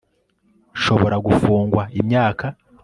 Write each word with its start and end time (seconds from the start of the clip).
nshobora 0.77 1.15
gufungwa 1.27 1.83
imyaka 1.99 2.45